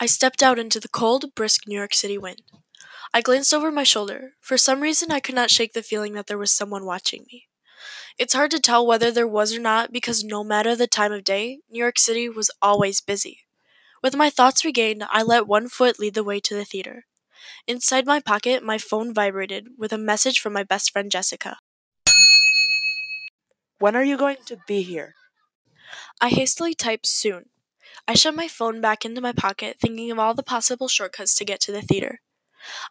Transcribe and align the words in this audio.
I 0.00 0.06
stepped 0.06 0.42
out 0.42 0.58
into 0.58 0.80
the 0.80 0.88
cold, 0.88 1.34
brisk 1.34 1.62
New 1.66 1.76
York 1.76 1.94
City 1.94 2.18
wind. 2.18 2.42
I 3.12 3.20
glanced 3.20 3.54
over 3.54 3.70
my 3.70 3.84
shoulder. 3.84 4.32
For 4.40 4.58
some 4.58 4.80
reason, 4.80 5.12
I 5.12 5.20
could 5.20 5.34
not 5.34 5.50
shake 5.50 5.72
the 5.72 5.82
feeling 5.82 6.14
that 6.14 6.26
there 6.26 6.38
was 6.38 6.50
someone 6.50 6.84
watching 6.84 7.26
me. 7.32 7.46
It's 8.18 8.34
hard 8.34 8.50
to 8.52 8.60
tell 8.60 8.86
whether 8.86 9.10
there 9.10 9.26
was 9.26 9.54
or 9.54 9.60
not 9.60 9.92
because 9.92 10.24
no 10.24 10.42
matter 10.42 10.74
the 10.74 10.86
time 10.86 11.12
of 11.12 11.24
day, 11.24 11.60
New 11.70 11.78
York 11.78 11.98
City 11.98 12.28
was 12.28 12.50
always 12.60 13.00
busy. 13.00 13.40
With 14.02 14.16
my 14.16 14.30
thoughts 14.30 14.64
regained, 14.64 15.04
I 15.10 15.22
let 15.22 15.46
one 15.46 15.68
foot 15.68 15.98
lead 15.98 16.14
the 16.14 16.24
way 16.24 16.40
to 16.40 16.54
the 16.54 16.64
theater. 16.64 17.06
Inside 17.66 18.06
my 18.06 18.20
pocket, 18.20 18.62
my 18.62 18.78
phone 18.78 19.14
vibrated 19.14 19.68
with 19.78 19.92
a 19.92 19.98
message 19.98 20.40
from 20.40 20.52
my 20.52 20.62
best 20.62 20.90
friend 20.90 21.10
Jessica. 21.10 21.58
When 23.78 23.96
are 23.96 24.04
you 24.04 24.16
going 24.16 24.38
to 24.46 24.58
be 24.66 24.82
here? 24.82 25.14
I 26.20 26.28
hastily 26.30 26.74
typed 26.74 27.06
soon. 27.06 27.50
I 28.06 28.14
shoved 28.14 28.36
my 28.36 28.48
phone 28.48 28.80
back 28.80 29.04
into 29.04 29.20
my 29.20 29.32
pocket, 29.32 29.76
thinking 29.80 30.10
of 30.10 30.18
all 30.18 30.34
the 30.34 30.42
possible 30.42 30.88
shortcuts 30.88 31.34
to 31.36 31.44
get 31.44 31.60
to 31.60 31.72
the 31.72 31.82
theater. 31.82 32.20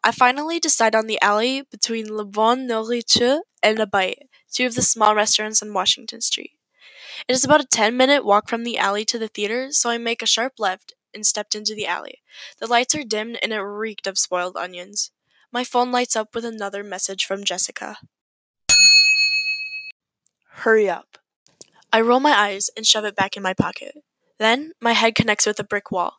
I 0.03 0.11
finally 0.11 0.59
decide 0.59 0.95
on 0.95 1.07
the 1.07 1.21
alley 1.21 1.63
between 1.69 2.15
Le 2.15 2.25
Bon 2.25 2.67
Nourriture 2.67 3.39
and 3.61 3.77
Le 3.77 3.87
Bite, 3.87 4.27
two 4.51 4.65
of 4.65 4.75
the 4.75 4.81
small 4.81 5.15
restaurants 5.15 5.61
on 5.61 5.73
Washington 5.73 6.21
Street. 6.21 6.51
It 7.27 7.33
is 7.33 7.43
about 7.43 7.61
a 7.61 7.67
10 7.67 7.95
minute 7.95 8.25
walk 8.25 8.49
from 8.49 8.63
the 8.63 8.77
alley 8.77 9.05
to 9.05 9.19
the 9.19 9.27
theater, 9.27 9.71
so 9.71 9.89
I 9.89 9.97
make 9.97 10.21
a 10.21 10.27
sharp 10.27 10.53
left 10.59 10.93
and 11.13 11.25
stepped 11.25 11.55
into 11.55 11.75
the 11.75 11.85
alley. 11.85 12.21
The 12.59 12.67
lights 12.67 12.95
are 12.95 13.03
dimmed 13.03 13.37
and 13.41 13.53
it 13.53 13.59
reeked 13.59 14.07
of 14.07 14.17
spoiled 14.17 14.57
onions. 14.57 15.11
My 15.51 15.63
phone 15.63 15.91
lights 15.91 16.15
up 16.15 16.33
with 16.33 16.45
another 16.45 16.83
message 16.83 17.25
from 17.25 17.43
Jessica. 17.43 17.97
Hurry 20.49 20.89
up. 20.89 21.17
I 21.91 22.01
roll 22.01 22.19
my 22.19 22.31
eyes 22.31 22.69
and 22.75 22.85
shove 22.85 23.05
it 23.05 23.15
back 23.15 23.37
in 23.37 23.43
my 23.43 23.53
pocket. 23.53 23.95
Then 24.39 24.73
my 24.81 24.93
head 24.93 25.15
connects 25.15 25.45
with 25.45 25.59
a 25.59 25.63
brick 25.63 25.91
wall. 25.91 26.17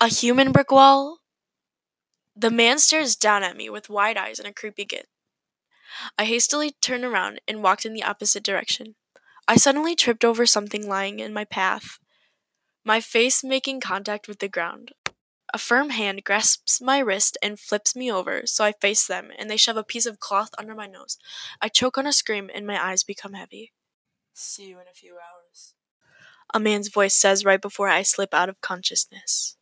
A 0.00 0.08
human 0.08 0.52
brick 0.52 0.70
wall? 0.70 1.18
The 2.34 2.50
man 2.50 2.78
stares 2.78 3.16
down 3.16 3.42
at 3.42 3.56
me 3.56 3.68
with 3.68 3.90
wide 3.90 4.16
eyes 4.16 4.38
and 4.38 4.48
a 4.48 4.52
creepy 4.52 4.84
grin. 4.84 5.04
I 6.18 6.24
hastily 6.24 6.72
turned 6.80 7.04
around 7.04 7.40
and 7.46 7.62
walked 7.62 7.84
in 7.84 7.92
the 7.92 8.02
opposite 8.02 8.42
direction. 8.42 8.94
I 9.46 9.56
suddenly 9.56 9.96
tripped 9.96 10.24
over 10.24 10.46
something 10.46 10.88
lying 10.88 11.18
in 11.18 11.32
my 11.32 11.44
path, 11.44 11.98
my 12.84 13.00
face 13.00 13.44
making 13.44 13.80
contact 13.80 14.28
with 14.28 14.38
the 14.38 14.48
ground. 14.48 14.92
A 15.52 15.58
firm 15.58 15.90
hand 15.90 16.22
grasps 16.24 16.80
my 16.80 17.00
wrist 17.00 17.36
and 17.42 17.58
flips 17.58 17.96
me 17.96 18.10
over, 18.10 18.42
so 18.46 18.64
I 18.64 18.72
face 18.72 19.06
them, 19.06 19.30
and 19.36 19.50
they 19.50 19.56
shove 19.56 19.76
a 19.76 19.82
piece 19.82 20.06
of 20.06 20.20
cloth 20.20 20.50
under 20.56 20.74
my 20.74 20.86
nose. 20.86 21.18
I 21.60 21.68
choke 21.68 21.98
on 21.98 22.06
a 22.06 22.12
scream, 22.12 22.48
and 22.54 22.66
my 22.66 22.82
eyes 22.82 23.02
become 23.02 23.32
heavy. 23.32 23.72
See 24.32 24.68
you 24.68 24.76
in 24.78 24.86
a 24.88 24.94
few 24.94 25.14
hours. 25.14 25.74
A 26.52 26.60
man's 26.60 26.88
voice 26.88 27.14
says 27.14 27.44
right 27.44 27.60
before 27.60 27.88
I 27.88 28.02
slip 28.02 28.34
out 28.34 28.48
of 28.48 28.60
consciousness. 28.60 29.56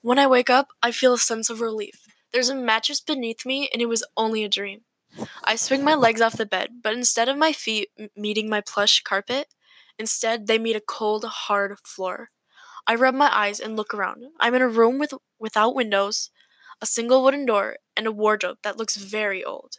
When 0.00 0.18
I 0.18 0.26
wake 0.26 0.50
up, 0.50 0.68
I 0.82 0.90
feel 0.92 1.14
a 1.14 1.18
sense 1.18 1.50
of 1.50 1.60
relief. 1.60 2.06
There's 2.32 2.48
a 2.48 2.54
mattress 2.54 3.00
beneath 3.00 3.46
me, 3.46 3.68
and 3.72 3.80
it 3.82 3.86
was 3.86 4.04
only 4.16 4.44
a 4.44 4.48
dream. 4.48 4.82
I 5.44 5.56
swing 5.56 5.84
my 5.84 5.94
legs 5.94 6.20
off 6.20 6.36
the 6.36 6.46
bed, 6.46 6.80
but 6.82 6.94
instead 6.94 7.28
of 7.28 7.38
my 7.38 7.52
feet 7.52 7.90
meeting 8.16 8.48
my 8.48 8.60
plush 8.60 9.02
carpet, 9.02 9.54
instead 9.98 10.46
they 10.46 10.58
meet 10.58 10.76
a 10.76 10.80
cold, 10.80 11.24
hard 11.24 11.78
floor. 11.84 12.30
I 12.86 12.94
rub 12.94 13.14
my 13.14 13.30
eyes 13.34 13.60
and 13.60 13.76
look 13.76 13.94
around. 13.94 14.24
I'm 14.40 14.54
in 14.54 14.62
a 14.62 14.68
room 14.68 14.98
with 14.98 15.14
without 15.38 15.74
windows, 15.74 16.30
a 16.80 16.86
single 16.86 17.22
wooden 17.24 17.46
door, 17.46 17.78
and 17.96 18.06
a 18.06 18.12
wardrobe 18.12 18.58
that 18.62 18.76
looks 18.76 18.96
very 18.96 19.44
old. 19.44 19.78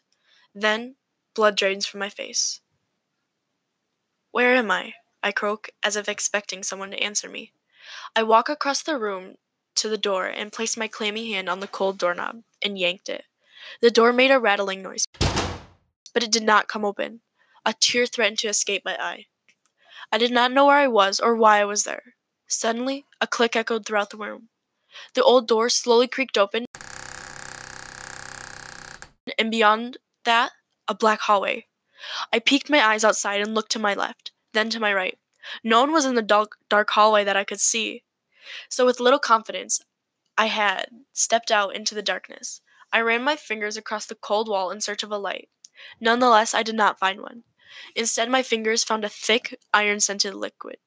Then 0.53 0.95
blood 1.35 1.55
drains 1.55 1.85
from 1.85 2.00
my 2.00 2.09
face. 2.09 2.61
Where 4.31 4.55
am 4.55 4.72
I? 4.72 4.94
I 5.23 5.31
croak, 5.31 5.69
as 5.83 5.95
if 5.95 6.07
expecting 6.07 6.63
someone 6.63 6.91
to 6.91 7.03
answer 7.03 7.29
me. 7.29 7.51
I 8.15 8.23
walk 8.23 8.49
across 8.49 8.81
the 8.81 8.97
room 8.97 9.35
to 9.75 9.89
the 9.89 9.97
door 9.97 10.27
and 10.27 10.51
placed 10.51 10.77
my 10.77 10.87
clammy 10.87 11.31
hand 11.31 11.49
on 11.49 11.59
the 11.59 11.67
cold 11.67 11.97
doorknob 11.97 12.43
and 12.63 12.77
yanked 12.77 13.09
it. 13.09 13.25
The 13.81 13.91
door 13.91 14.13
made 14.13 14.31
a 14.31 14.39
rattling 14.39 14.81
noise, 14.81 15.05
but 16.13 16.23
it 16.23 16.31
did 16.31 16.43
not 16.43 16.67
come 16.67 16.85
open. 16.85 17.22
A 17.66 17.73
tear 17.73 18.06
threatened 18.06 18.39
to 18.39 18.47
escape 18.47 18.83
my 18.85 18.95
eye. 19.00 19.25
I 20.11 20.17
did 20.17 20.31
not 20.31 20.51
know 20.51 20.66
where 20.66 20.77
I 20.77 20.88
was 20.88 21.19
or 21.19 21.35
why 21.35 21.59
I 21.59 21.66
was 21.66 21.83
there. 21.83 22.16
Suddenly, 22.47 23.06
a 23.19 23.27
click 23.27 23.56
echoed 23.56 23.85
throughout 23.85 24.09
the 24.09 24.17
room. 24.17 24.50
The 25.13 25.23
old 25.23 25.47
door 25.47 25.69
slowly 25.69 26.07
creaked 26.07 26.38
open, 26.38 26.66
and 29.38 29.51
beyond 29.51 29.97
that, 30.23 30.51
a 30.88 30.95
black 30.95 31.19
hallway. 31.22 31.66
I 32.31 32.39
peeked 32.39 32.69
my 32.69 32.83
eyes 32.83 33.03
outside 33.03 33.41
and 33.41 33.53
looked 33.53 33.72
to 33.73 33.79
my 33.79 33.94
left, 33.94 34.31
then 34.57 34.69
to 34.72 34.79
my 34.79 34.94
right. 34.94 35.18
No 35.63 35.81
one 35.81 35.91
was 35.94 36.06
in 36.06 36.16
the 36.16 36.22
dark, 36.22 36.57
dark 36.69 36.90
hallway 36.90 37.23
that 37.23 37.38
I 37.38 37.44
could 37.44 37.62
see. 37.62 38.03
So, 38.69 38.85
with 38.85 39.00
little 39.00 39.19
confidence, 39.19 39.81
I 40.38 40.47
had 40.47 40.88
stepped 41.13 41.51
out 41.51 41.75
into 41.75 41.95
the 41.95 42.01
darkness. 42.01 42.62
I 42.91 43.01
ran 43.01 43.23
my 43.23 43.35
fingers 43.35 43.78
across 43.78 44.06
the 44.06 44.16
cold 44.16 44.50
wall 44.50 44.72
in 44.72 44.81
search 44.81 45.03
of 45.03 45.12
a 45.12 45.18
light. 45.18 45.50
Nonetheless, 46.00 46.53
I 46.53 46.63
did 46.63 46.75
not 46.75 47.00
find 47.00 47.22
one. 47.22 47.44
Instead, 47.95 48.29
my 48.29 48.41
fingers 48.41 48.84
found 48.84 49.03
a 49.03 49.09
thick, 49.09 49.59
iron 49.73 50.00
scented 50.00 50.34
liquid. 50.34 50.78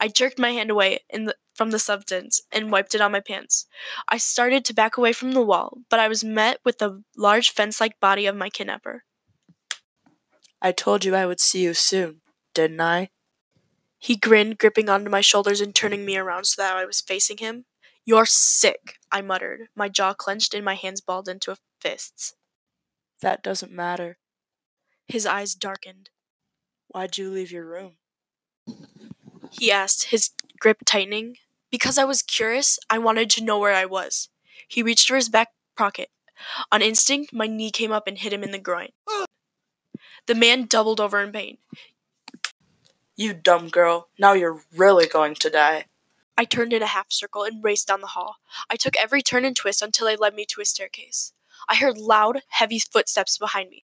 I 0.00 0.08
jerked 0.08 0.38
my 0.38 0.50
hand 0.50 0.70
away 0.70 1.00
the, 1.12 1.34
from 1.54 1.70
the 1.70 1.78
substance 1.78 2.42
and 2.52 2.72
wiped 2.72 2.94
it 2.94 3.00
on 3.00 3.12
my 3.12 3.20
pants. 3.20 3.66
I 4.08 4.18
started 4.18 4.64
to 4.64 4.74
back 4.74 4.96
away 4.96 5.12
from 5.12 5.32
the 5.32 5.42
wall, 5.42 5.78
but 5.88 6.00
I 6.00 6.08
was 6.08 6.24
met 6.24 6.58
with 6.64 6.78
the 6.78 7.02
large 7.16 7.50
fence 7.50 7.80
like 7.80 8.00
body 8.00 8.26
of 8.26 8.36
my 8.36 8.50
kidnapper. 8.50 9.04
I 10.60 10.72
told 10.72 11.04
you 11.04 11.14
I 11.14 11.26
would 11.26 11.40
see 11.40 11.62
you 11.62 11.74
soon, 11.74 12.20
didn't 12.54 12.80
I? 12.80 13.10
He 13.98 14.16
grinned, 14.16 14.58
gripping 14.58 14.88
onto 14.88 15.10
my 15.10 15.20
shoulders 15.20 15.60
and 15.60 15.74
turning 15.74 16.04
me 16.04 16.16
around 16.16 16.44
so 16.44 16.62
that 16.62 16.76
I 16.76 16.84
was 16.84 17.00
facing 17.00 17.38
him. 17.38 17.64
You're 18.04 18.26
sick, 18.26 18.94
I 19.10 19.20
muttered, 19.20 19.68
my 19.74 19.88
jaw 19.88 20.14
clenched 20.14 20.54
and 20.54 20.64
my 20.64 20.74
hands 20.74 21.00
balled 21.00 21.28
into 21.28 21.56
fists. 21.80 22.34
That 23.20 23.42
doesn't 23.42 23.72
matter. 23.72 24.18
His 25.08 25.26
eyes 25.26 25.54
darkened. 25.54 26.10
Why'd 26.88 27.18
you 27.18 27.30
leave 27.30 27.50
your 27.50 27.66
room? 27.66 27.96
He 29.50 29.72
asked, 29.72 30.04
his 30.04 30.30
grip 30.60 30.78
tightening. 30.84 31.36
Because 31.70 31.98
I 31.98 32.04
was 32.04 32.22
curious, 32.22 32.78
I 32.88 32.98
wanted 32.98 33.28
to 33.30 33.44
know 33.44 33.58
where 33.58 33.74
I 33.74 33.86
was. 33.86 34.28
He 34.68 34.82
reached 34.82 35.08
for 35.08 35.16
his 35.16 35.28
back 35.28 35.48
pocket. 35.76 36.10
On 36.70 36.80
instinct, 36.80 37.32
my 37.32 37.46
knee 37.46 37.70
came 37.70 37.92
up 37.92 38.06
and 38.06 38.18
hit 38.18 38.32
him 38.32 38.42
in 38.42 38.52
the 38.52 38.58
groin. 38.58 38.90
The 40.26 40.34
man 40.34 40.66
doubled 40.66 41.00
over 41.00 41.20
in 41.20 41.32
pain. 41.32 41.58
You 43.16 43.32
dumb 43.34 43.68
girl. 43.68 44.08
Now 44.18 44.34
you're 44.34 44.62
really 44.74 45.06
going 45.06 45.34
to 45.36 45.50
die. 45.50 45.86
I 46.36 46.44
turned 46.44 46.72
in 46.72 46.82
a 46.82 46.86
half 46.86 47.10
circle 47.10 47.44
and 47.44 47.64
raced 47.64 47.88
down 47.88 48.02
the 48.02 48.08
hall. 48.08 48.36
I 48.68 48.76
took 48.76 48.94
every 48.96 49.22
turn 49.22 49.44
and 49.44 49.56
twist 49.56 49.80
until 49.82 50.06
they 50.06 50.16
led 50.16 50.34
me 50.34 50.44
to 50.50 50.60
a 50.60 50.66
staircase. 50.66 51.32
I 51.68 51.76
heard 51.76 51.96
loud, 51.96 52.42
heavy 52.48 52.78
footsteps 52.78 53.38
behind 53.38 53.70
me. 53.70 53.84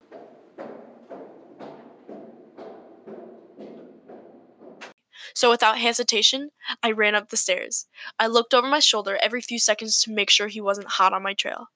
So 5.35 5.51
without 5.51 5.79
hesitation, 5.79 6.51
I 6.83 6.91
ran 6.93 7.15
up 7.15 7.29
the 7.29 7.37
stairs. 7.37 7.87
I 8.19 8.27
looked 8.27 8.55
over 8.55 8.67
my 8.69 8.81
shoulder 8.81 9.19
every 9.23 9.41
few 9.41 9.59
seconds 9.59 10.01
to 10.03 10.11
make 10.11 10.31
sure 10.31 10.49
he 10.49 10.61
wasn't 10.61 10.89
hot 10.89 11.13
on 11.13 11.23
my 11.23 11.35
trail. 11.35 11.69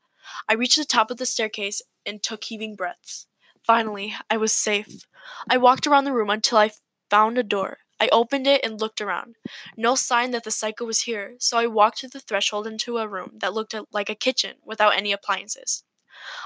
I 0.49 0.55
reached 0.55 0.79
the 0.79 0.85
top 0.85 1.11
of 1.11 1.19
the 1.19 1.27
staircase 1.27 1.83
and 2.07 2.23
took 2.23 2.45
heaving 2.45 2.75
breaths. 2.75 3.27
Finally, 3.63 4.15
I 4.31 4.37
was 4.37 4.53
safe. 4.53 5.07
I 5.49 5.57
walked 5.57 5.87
around 5.87 6.05
the 6.05 6.13
room 6.13 6.31
until 6.31 6.59
I 6.59 6.71
found 7.15 7.39
a 7.39 7.45
door. 7.45 7.79
I 8.01 8.09
opened 8.13 8.47
it 8.49 8.61
and 8.65 8.81
looked 8.81 9.01
around. 9.01 9.37
No 9.77 9.95
sign 9.95 10.33
that 10.33 10.45
the 10.45 10.51
psycho 10.51 10.85
was 10.85 11.03
here, 11.03 11.37
so 11.39 11.59
I 11.59 11.67
walked 11.69 11.99
to 12.01 12.09
the 12.09 12.21
threshold 12.21 12.67
into 12.67 12.99
a 12.99 13.09
room 13.09 13.33
that 13.41 13.55
looked 13.55 13.75
like 13.93 14.11
a 14.11 14.15
kitchen 14.27 14.57
without 14.65 14.97
any 14.97 15.13
appliances. 15.13 15.85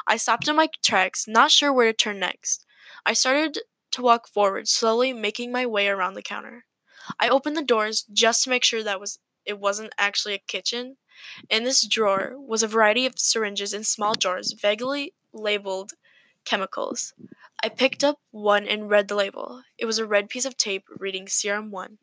I 0.07 0.17
stopped 0.17 0.49
in 0.49 0.57
my 0.57 0.69
tracks, 0.85 1.27
not 1.29 1.51
sure 1.51 1.73
where 1.73 1.87
to 1.87 1.93
turn 1.93 2.19
next. 2.19 2.67
I 3.07 3.13
started 3.15 3.59
to 3.93 4.03
walk 4.03 4.29
forward, 4.29 4.69
slowly 4.69 5.13
making 5.13 5.53
my 5.53 5.67
way 5.67 5.89
around 5.89 6.15
the 6.15 6.23
counter. 6.23 6.67
I 7.21 7.29
opened 7.29 7.57
the 7.57 7.63
doors 7.63 8.05
just 8.13 8.45
to 8.45 8.51
make 8.51 8.65
sure 8.65 8.83
that 8.83 9.01
was 9.01 9.19
it 9.47 9.59
wasn't 9.59 9.95
actually 9.99 10.35
a 10.35 10.39
kitchen. 10.55 10.97
In 11.49 11.65
this 11.65 11.87
drawer 11.87 12.35
was 12.37 12.63
a 12.63 12.69
variety 12.69 13.07
of 13.07 13.19
syringes 13.19 13.73
in 13.73 13.85
small 13.85 14.15
jars, 14.15 14.53
vaguely 14.53 15.15
labeled 15.33 15.93
chemicals. 16.45 17.15
I 17.63 17.69
picked 17.69 18.05
up 18.05 18.21
one 18.31 18.67
and 18.67 18.89
read 18.89 19.09
the 19.09 19.15
label. 19.15 19.63
It 19.79 19.87
was 19.87 19.99
a 19.99 20.07
red 20.07 20.29
piece 20.29 20.45
of 20.45 20.57
tape 20.57 20.85
reading 20.89 21.29
Serum 21.29 21.71
1 21.71 21.99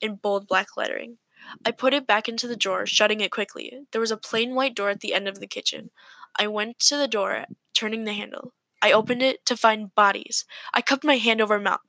in 0.00 0.16
bold 0.16 0.48
black 0.48 0.76
lettering. 0.76 1.18
I 1.64 1.70
put 1.72 1.94
it 1.94 2.06
back 2.06 2.28
into 2.28 2.46
the 2.48 2.56
drawer, 2.56 2.86
shutting 2.86 3.20
it 3.20 3.30
quickly. 3.30 3.86
There 3.92 4.00
was 4.00 4.10
a 4.10 4.16
plain 4.16 4.54
white 4.54 4.74
door 4.74 4.90
at 4.90 5.00
the 5.00 5.14
end 5.14 5.28
of 5.28 5.40
the 5.40 5.46
kitchen. 5.46 5.90
I 6.36 6.46
went 6.48 6.78
to 6.80 6.96
the 6.96 7.08
door, 7.08 7.44
turning 7.74 8.04
the 8.04 8.12
handle. 8.12 8.54
I 8.80 8.92
opened 8.92 9.22
it 9.22 9.46
to 9.46 9.56
find 9.56 9.94
bodies. 9.94 10.44
I 10.74 10.82
cupped 10.82 11.04
my 11.04 11.16
hand 11.16 11.40
over 11.40 11.58
mouth, 11.60 11.80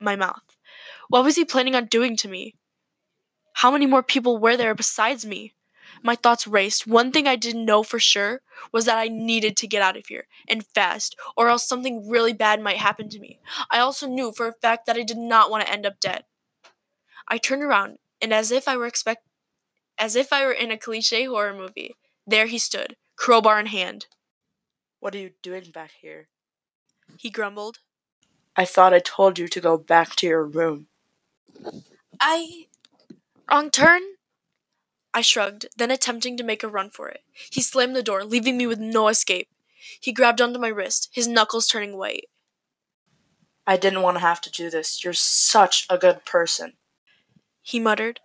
my 0.00 0.16
mouth. 0.16 0.56
What 1.08 1.24
was 1.24 1.36
he 1.36 1.44
planning 1.44 1.74
on 1.76 1.86
doing 1.86 2.16
to 2.18 2.28
me? 2.28 2.54
How 3.54 3.70
many 3.70 3.86
more 3.86 4.02
people 4.02 4.38
were 4.38 4.56
there 4.56 4.74
besides 4.74 5.24
me? 5.24 5.54
My 6.02 6.14
thoughts 6.14 6.46
raced. 6.46 6.86
One 6.86 7.12
thing 7.12 7.26
I 7.26 7.36
didn't 7.36 7.64
know 7.64 7.82
for 7.82 7.98
sure 7.98 8.42
was 8.72 8.84
that 8.86 8.98
I 8.98 9.08
needed 9.08 9.56
to 9.58 9.66
get 9.66 9.82
out 9.82 9.96
of 9.96 10.06
here, 10.06 10.26
and 10.48 10.66
fast, 10.74 11.16
or 11.36 11.48
else 11.48 11.66
something 11.66 12.08
really 12.08 12.32
bad 12.32 12.60
might 12.60 12.78
happen 12.78 13.08
to 13.10 13.20
me. 13.20 13.40
I 13.70 13.78
also 13.78 14.06
knew 14.06 14.32
for 14.32 14.48
a 14.48 14.52
fact 14.52 14.86
that 14.86 14.96
I 14.96 15.02
did 15.02 15.18
not 15.18 15.50
want 15.50 15.66
to 15.66 15.72
end 15.72 15.86
up 15.86 16.00
dead. 16.00 16.24
I 17.28 17.38
turned 17.38 17.62
around, 17.62 17.98
and 18.20 18.32
as 18.32 18.50
if 18.50 18.68
I 18.68 18.76
were 18.76 18.86
expect 18.86 19.26
As 19.98 20.16
if 20.16 20.32
I 20.32 20.44
were 20.44 20.52
in 20.52 20.70
a 20.70 20.78
cliche 20.78 21.24
horror 21.26 21.54
movie, 21.54 21.96
there 22.26 22.46
he 22.46 22.58
stood, 22.58 22.96
crowbar 23.16 23.60
in 23.60 23.66
hand. 23.66 24.06
What 25.00 25.14
are 25.14 25.18
you 25.18 25.32
doing 25.42 25.70
back 25.72 25.92
here? 26.00 26.28
He 27.18 27.30
grumbled. 27.30 27.78
I 28.56 28.64
thought 28.64 28.94
I 28.94 29.00
told 29.00 29.38
you 29.38 29.48
to 29.48 29.60
go 29.60 29.78
back 29.78 30.16
to 30.16 30.26
your 30.26 30.44
room. 30.44 30.88
I. 32.20 32.66
Wrong 33.50 33.70
turn? 33.70 34.02
I 35.14 35.20
shrugged, 35.20 35.66
then 35.76 35.92
attempting 35.92 36.36
to 36.36 36.44
make 36.44 36.64
a 36.64 36.68
run 36.68 36.90
for 36.90 37.08
it. 37.08 37.20
He 37.50 37.62
slammed 37.62 37.94
the 37.94 38.02
door, 38.02 38.24
leaving 38.24 38.58
me 38.58 38.66
with 38.66 38.80
no 38.80 39.06
escape. 39.06 39.48
He 40.00 40.12
grabbed 40.12 40.40
onto 40.40 40.58
my 40.58 40.68
wrist, 40.68 41.08
his 41.12 41.28
knuckles 41.28 41.68
turning 41.68 41.96
white. 41.96 42.26
I 43.66 43.76
didn't 43.76 44.02
want 44.02 44.16
to 44.16 44.20
have 44.22 44.40
to 44.42 44.50
do 44.50 44.68
this. 44.68 45.04
You're 45.04 45.12
such 45.12 45.86
a 45.88 45.96
good 45.96 46.24
person. 46.24 46.74
He 47.62 47.78
muttered. 47.78 48.20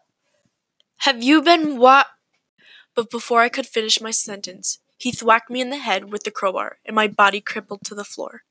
Have 1.03 1.23
you 1.23 1.41
been 1.41 1.77
what? 1.77 2.07
But 2.95 3.11
before 3.11 3.41
I 3.41 3.49
could 3.49 3.67
finish 3.67 4.01
my 4.01 4.11
sentence, 4.11 4.79
he 4.97 5.11
thwacked 5.11 5.49
me 5.49 5.61
in 5.61 5.69
the 5.69 5.77
head 5.77 6.11
with 6.11 6.23
the 6.23 6.31
crowbar, 6.31 6.79
and 6.85 6.95
my 6.95 7.07
body 7.07 7.39
crippled 7.39 7.85
to 7.85 7.95
the 7.95 8.03
floor. 8.03 8.41